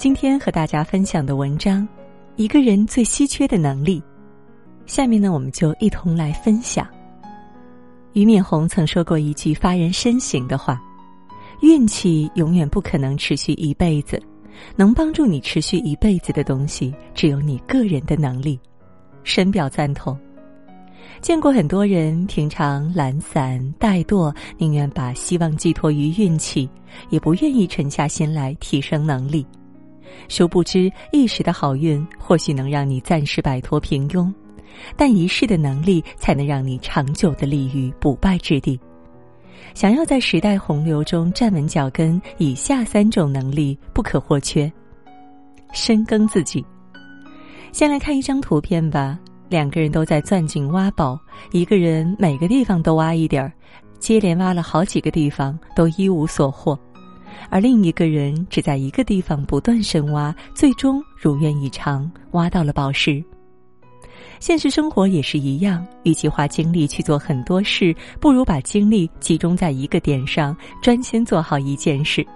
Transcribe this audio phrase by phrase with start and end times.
[0.00, 1.86] 今天和大家分享的文章，
[2.36, 4.02] 一个人最稀缺的能力。
[4.86, 6.88] 下面呢，我们就一同来分享。
[8.14, 10.80] 俞敏洪曾说过一句发人深省的话
[11.60, 14.18] ：“运气永远不可能持续一辈子，
[14.74, 18.58] 能帮助你持续一辈子的东西，只有你个人的能力。”
[19.22, 20.18] 深表赞同。
[21.20, 26.66] 见过很多人平常懒散怠惰，宁愿把希望寄托于运气，
[27.10, 29.46] 也不愿意沉下心来提升能力。
[30.28, 34.32] 殊不知，一时的好运或许能让你暂时摆脱平庸，
[34.96, 38.78] 但一世的能力才能让你长久的立于不败之地。
[39.74, 44.70] 想要在时代洪流中站稳脚跟，以下三种能力不可或缺：
[45.72, 46.64] 深耕自己。
[47.72, 49.18] 先来看一张图片吧。
[49.48, 51.18] 两个人都在钻井挖宝，
[51.50, 53.52] 一个人每个地方都挖一点儿，
[53.98, 56.78] 接连挖了好几个地方都一无所获，
[57.48, 63.22] 而另一个人只在一个地方不断深挖，最终如愿以偿挖到了宝石。
[64.38, 72.26] 现实生活也是一样，与其花精力去做很多事，不如把精力集中在一个点上，专心做好一件事。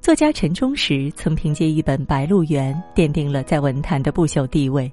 [0.00, 4.90] 作家陈忠实曾凭借一本《白鹿原》奠定了在文坛的不朽地位。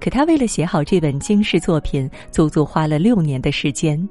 [0.00, 4.08] 可他为了写好这本惊世作品，足足花了六年的时间。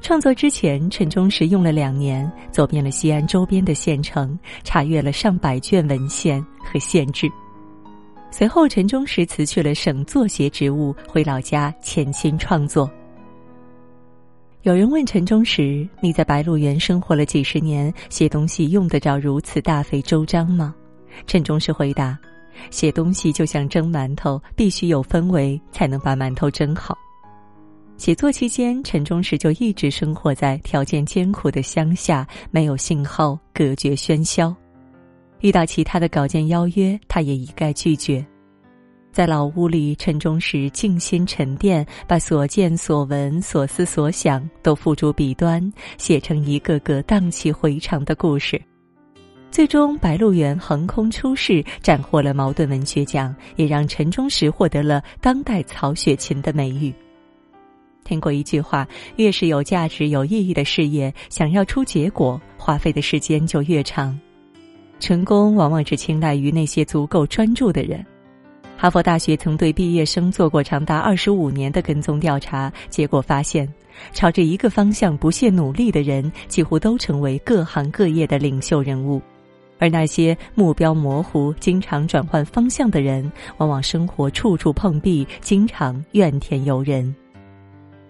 [0.00, 7.28] 创作之前，陈忠实用了两年，走遍了西安周边的县城，查阅了上百卷文献和县志。
[8.30, 12.90] 随后，陈忠实辞去了省作协职务，回老家潜心创作。
[14.62, 20.74] 有人问陈忠实：“你在白鹿原生活了几十年，写东西用得着如此大费周章吗？”
[21.26, 22.18] 陈忠实回答。
[22.70, 26.96] 写东西就像蒸馒头，必须有氛围才能把馒头蒸好。
[27.98, 34.54] 写作期间，陈忠实就一直生活在条件艰苦的乡下，没有信号，隔绝喧嚣。
[35.40, 38.24] 遇到其他的稿件邀约，他也一概拒绝。
[39.10, 45.60] 在老屋里，陈忠实静心沉淀，把所见所闻、所思所想都付诸笔端，
[45.98, 48.62] 写成一个个荡气回肠的故事。
[49.50, 56.94] 最终，《白鹿原》横空出世，斩获了茅盾文学奖，也让陈忠实获得了当代曹雪芹的美誉。
[58.08, 64.18] 听过一句话：越是有价值、有意义的事业，想要出结果，花费的时间就越长。
[64.98, 68.02] 成功往往只青睐于那些足够专注的人。
[68.78, 73.68] 哈佛大学曾对毕业生做过长达二十五年的跟踪调查，结果发现，
[74.14, 79.20] 朝着一个方向不懈努力的人，几乎都成为各行各业的领袖人物。
[79.80, 87.14] 而那些目标模糊、经常转换方向的人，往往生活处处碰壁，经常怨天尤人。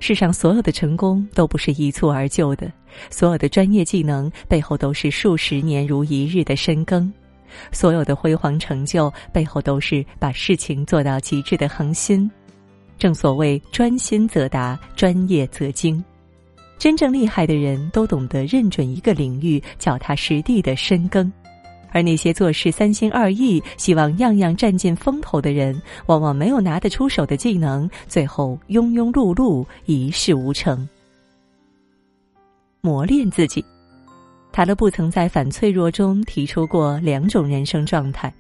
[0.00, 2.70] 世上所有的成功都不是一蹴而就的，
[3.10, 7.12] 所有的专业技能背后都是数十年如一日的深耕，
[7.72, 12.30] 所有的辉煌成就背后都是把事情做到极致的恒心。
[12.96, 16.02] 正所谓专心则达，专业则精。
[16.78, 21.30] 真正厉害的人都懂得认准一个领域，脚踏实地的深耕。
[21.90, 30.88] 而那些做事三心二意、希望样样占尽风头的人，往往没有拿得出手的技能，最后庸庸碌碌，一事无成。
[32.80, 33.64] 磨练自己，
[34.52, 38.32] 塔勒布曾在《反脆弱》中提出过两种人生状态：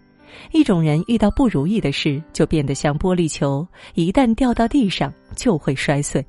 [0.52, 6.22] 一种人遇到不如意的事，就变得像玻璃球，一旦掉到地上就会摔碎；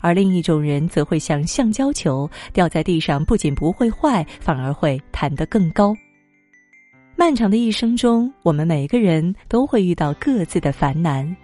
[0.00, 5.96] 而另一种人则会像橡胶球，掉在地上不仅不会坏，反而会弹得更高。
[7.18, 11.36] 漫长的一生中，我们每个人都会遇到各自的烦难。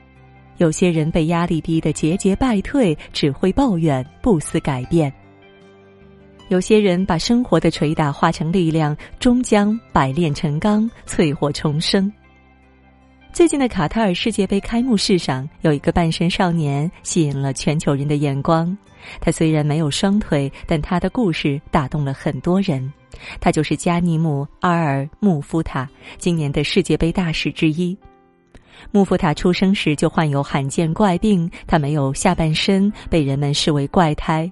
[0.59, 5.11] 有些人被压力逼得节节败退，只会抱怨，不思改变；
[6.49, 12.11] 有些人把生活的捶打化成力量，终将百炼成钢，淬火重生。
[13.33, 18.79] 最近的卡塔尔世界杯开幕式上，有一个半身少年吸引了全球人的眼光。
[19.21, 22.93] 他虽然没有双腿，但他的故事打动了很多人。
[23.41, 25.89] 他就是加尼姆·阿尔穆夫塔，
[26.19, 27.97] 今年的世界杯大使之一。
[28.91, 34.51] 穆夫塔出生时就患有罕见怪病，他没有下半身，被人们视为怪胎。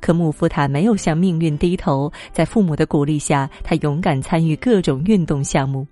[0.00, 5.86] 可穆夫塔没有向命运低头，在父母的鼓励下，他勇敢参与各种运动项目。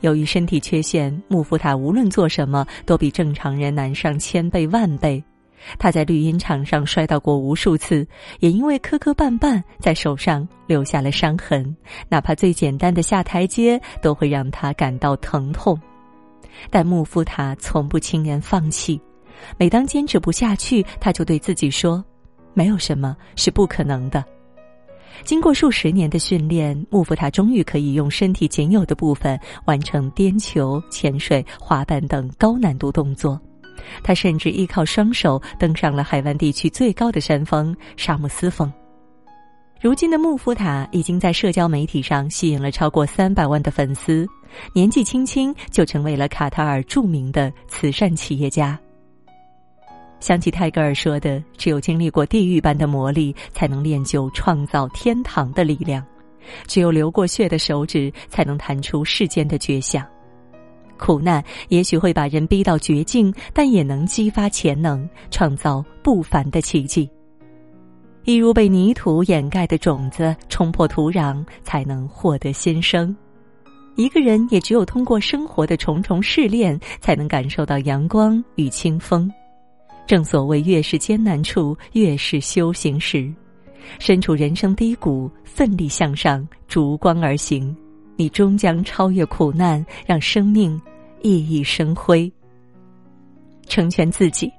[0.00, 5.22] 由于身体缺陷，穆夫塔无论做什么都比正常人难上千倍万倍。
[5.78, 8.06] 他在绿茵场上摔倒过无数次，
[8.40, 11.74] 也因为磕磕绊绊，在手上留下了伤痕。
[12.08, 15.80] 哪怕最简单的下台阶都会让他感到疼痛，
[16.70, 19.00] 但穆夫塔从不轻言放弃。
[19.58, 22.04] 每当坚持不下去，他就对自己说
[22.54, 24.24] ：“没有什么是不可能的。”
[25.24, 33.40] 经过数十年的训练，穆夫塔终于可以用身体仅有的部分完成颠球、潜水、滑板等高难度动作。
[34.02, 38.72] 他甚至依靠双手登上了海湾地区最高的山峰——沙姆斯峰。
[39.80, 44.24] 如今的穆夫塔已经在社交媒体上吸引了超过三百万的粉丝，
[44.72, 48.78] 年纪轻轻就成为了卡塔尔著名的慈善企业家。
[50.20, 56.00] 想起泰戈尔说的：“只有经历过地狱般的磨砺，才能练就创造天堂的力量；
[56.68, 60.06] 只有流过血的手指，才能弹出世间的绝响。
[61.02, 67.10] 苦难也许会把人逼到绝境，但也能激发潜能，创造不凡的奇迹。
[68.24, 73.14] 一如被泥土掩盖的种子，冲破土壤，才能获得新生。
[73.96, 79.28] 一个人也只有通过生活的重重试炼，才能感受到阳光与清风。”
[80.06, 83.28] 正所谓，越是艰难处，越是修行时。
[83.98, 87.76] 身处人生低谷，奋力向上，逐光而行，
[88.14, 90.80] 你终将超越苦难，让生命
[91.22, 92.30] 熠熠生辉。
[93.68, 94.52] 成全自己，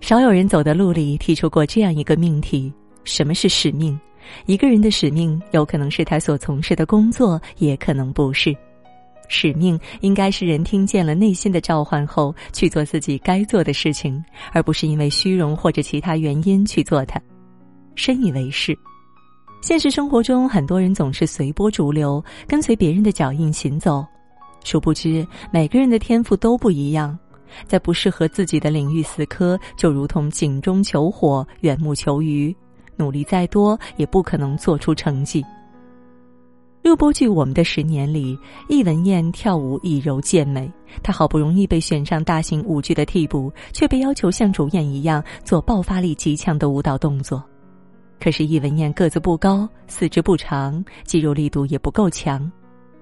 [0.00, 2.72] 少有人走的路里提出过这样一个命题：
[3.04, 3.98] 什么是使命？
[4.46, 8.56] 一个人的使命，有可能是他所从事的工作，也可能不是。
[9.28, 17.20] 使命应该是人听见了内心的召唤后去做自己该做的事情，而不是因为虚荣或者其他原因去做它。
[17.94, 18.76] 深以为是。
[19.62, 24.04] 现实生活中，很多人总是随波逐流，跟随别人的脚印行走，
[24.66, 27.16] 殊不知每个人的天赋都不一样，
[27.68, 32.54] 在不适合自己的领域死磕，就如同井中求火，缘木求鱼，
[32.96, 35.44] 努力再多也不可能做出成绩。
[36.82, 38.36] 热播剧《我们的十年》里，
[38.68, 40.68] 易文艳跳舞以柔见美。
[41.00, 47.40] 她好不容易被选上大型舞剧的替补，却被要求像主演一样做爆发力极强的舞蹈动作。
[48.20, 52.50] 可是易文艳个子不高，四肢不长，肌肉力度也不够强。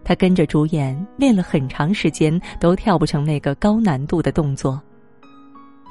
[0.05, 4.81] 他跟着主演练了很长时间，都跳不成那个高难度的动作。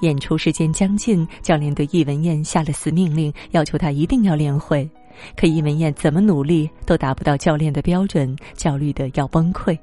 [0.01, 4.89] 演出时间将近，教练对易文艳下了死命令，要求她一定要练会。
[5.37, 9.77] 可易文艳怎么努力都达不到教练的标准，焦虑的要崩溃。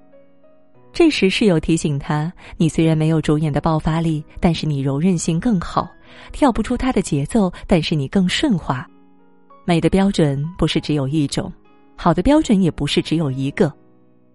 [0.93, 5.89] 这时室友提醒他：“你虽然没有主演的爆发力，但是你柔韧性更好，
[6.33, 8.85] 跳不出他的节奏，但是你更顺滑。
[9.65, 11.51] 美的标准不是只有一种，
[11.97, 13.73] 好的标准也不是只有一个。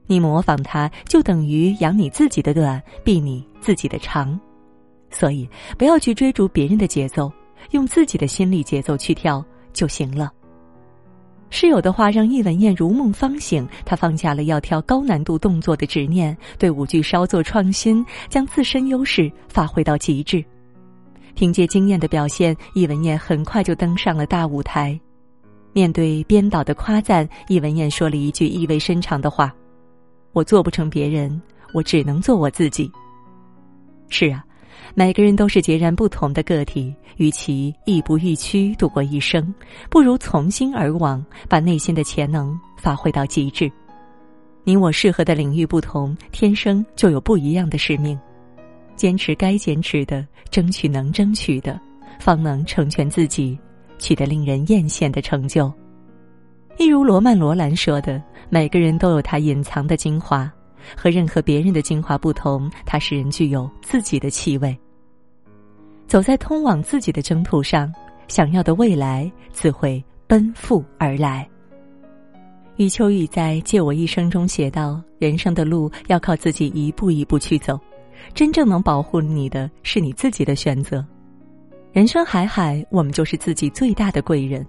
[0.07, 4.39] 你模仿他，就等于养你自己的短，避你自己的长。
[5.09, 5.47] 所以
[5.77, 7.31] 不要去追逐别人的节奏，
[7.71, 9.43] 用自己的心理节奏去跳
[9.73, 10.31] 就行了。”
[11.51, 20.43] 室友的话让易文艳如梦方醒，她放下了要跳高难度动作的执念，对舞剧稍作创新，将自身优势发挥到极致。
[21.33, 24.99] 凭借惊艳的表现，易文艳很快就登上了大舞台。
[25.71, 29.53] 面对编导的夸赞，易文艳说了一句意味深长的话
[30.35, 31.41] ：“我做不成别人，
[31.73, 32.91] 我只能做我自己。”
[34.09, 34.45] 是啊。
[34.93, 39.53] 每个人都是截然不同的个体，与其亦步亦趋度过一生，
[39.89, 43.69] 不如从心而往，把内心的潜能发挥到极致。
[44.63, 48.17] 你我适合的领域不同，天生就有不一样的使命。
[48.95, 51.77] 坚持该坚持的，争取能争取的，
[52.19, 53.57] 方能成全自己，
[53.97, 55.73] 取得令人艳羡的成就。
[56.77, 60.51] 一如罗曼·罗兰说的：“每个人都有他隐藏的精华。”
[60.95, 64.77] 和任何别人的精华不同，它使人具有自己的气味。
[66.05, 67.91] 走在通往自己的征途上，
[68.27, 71.49] 想要的未来自会奔赴而来。
[72.75, 77.79] 余秋雨在《借我一生》中写道：“人生的路要靠自己一步一步去走，
[78.35, 81.03] 真正能保护你的是你自己的选择。
[81.91, 84.63] 人生海海，我们就是自己最大的贵人。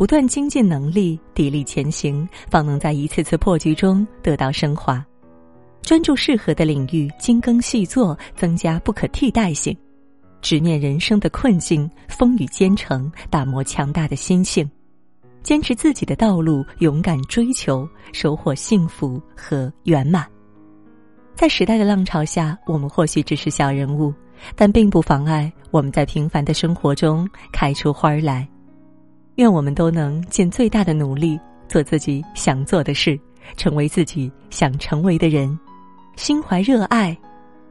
[0.00, 5.04] 不断精进能力，砥砺前行，方能在一次次破局中得到升华。”
[5.84, 9.76] 专注适合的领域，精耕细作，增加不可替代性；
[10.40, 14.64] 直面人生的困境，风雨兼程，打磨强大的心性；
[15.42, 20.26] 坚持自己的道路，勇敢追求，收获幸福和圆满。
[21.34, 24.14] 在时代的浪潮下，我们或许只是小人物，
[24.56, 28.48] 但并不妨碍我们在平凡的生活中开出花来。
[29.40, 33.18] 愿我们都能尽最大的努力，做自己想做的事，
[33.56, 35.58] 成为自己想成为的人。
[36.14, 37.16] 心怀热爱，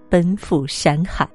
[0.09, 1.29] 奔赴山海。